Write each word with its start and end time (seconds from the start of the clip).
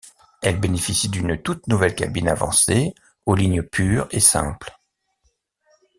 Elle 0.41 0.59
bénéficie 0.59 1.09
d'une 1.09 1.39
toute 1.39 1.67
nouvelle 1.67 1.93
cabine 1.93 2.27
avancée 2.27 2.95
aux 3.27 3.35
lignes 3.35 3.61
pures 3.61 4.07
et 4.09 4.19
simples. 4.19 4.73